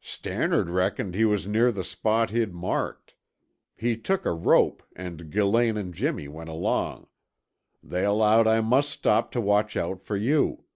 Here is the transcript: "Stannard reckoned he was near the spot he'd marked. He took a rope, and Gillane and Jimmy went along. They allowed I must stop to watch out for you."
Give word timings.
"Stannard 0.00 0.70
reckoned 0.70 1.16
he 1.16 1.24
was 1.24 1.48
near 1.48 1.72
the 1.72 1.82
spot 1.82 2.30
he'd 2.30 2.54
marked. 2.54 3.16
He 3.74 3.96
took 3.96 4.24
a 4.24 4.30
rope, 4.32 4.80
and 4.94 5.28
Gillane 5.28 5.76
and 5.76 5.92
Jimmy 5.92 6.28
went 6.28 6.48
along. 6.48 7.08
They 7.82 8.04
allowed 8.04 8.46
I 8.46 8.60
must 8.60 8.90
stop 8.90 9.32
to 9.32 9.40
watch 9.40 9.76
out 9.76 10.00
for 10.00 10.16
you." 10.16 10.66